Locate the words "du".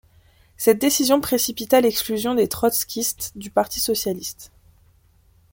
3.35-3.51